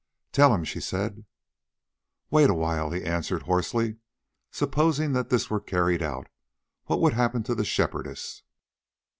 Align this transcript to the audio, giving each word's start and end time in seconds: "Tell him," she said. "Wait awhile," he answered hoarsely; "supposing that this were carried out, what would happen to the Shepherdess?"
"Tell 0.31 0.51
him," 0.51 0.63
she 0.63 0.79
said. 0.79 1.25
"Wait 2.31 2.49
awhile," 2.49 2.89
he 2.89 3.03
answered 3.03 3.43
hoarsely; 3.43 3.97
"supposing 4.49 5.13
that 5.13 5.29
this 5.29 5.51
were 5.51 5.61
carried 5.61 6.01
out, 6.01 6.25
what 6.85 7.01
would 7.01 7.13
happen 7.13 7.43
to 7.43 7.53
the 7.53 7.63
Shepherdess?" 7.63 8.41